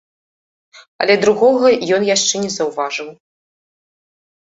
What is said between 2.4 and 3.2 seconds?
не заўважыў.